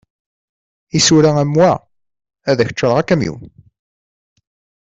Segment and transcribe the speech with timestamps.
[0.97, 1.71] Isura am wa,
[2.49, 3.41] ad ak-d-ččareɣ akamyun.